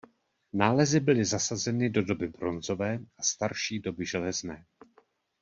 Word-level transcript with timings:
Nálezy 0.53 0.99
byly 0.99 1.25
zasazeny 1.25 1.89
do 1.89 2.01
doby 2.03 2.27
bronzové 2.27 2.99
a 3.17 3.23
starší 3.23 3.79
doby 3.79 4.05
železné. 4.05 4.65